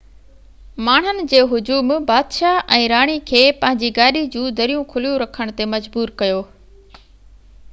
ماڻهن 0.85 1.19
جي 1.33 1.41
هجوم 1.51 1.91
بادشاه 2.07 2.57
۽ 2.77 2.87
راڻي 2.93 3.17
کي 3.33 3.41
پنهنجي 3.65 3.91
گاڏي 3.99 4.23
جون 4.37 4.57
دريون 4.61 4.89
کليون 4.95 5.21
رکڻ 5.25 5.53
تي 5.61 5.69
مجبور 5.75 6.15
ڪيو 6.23 6.41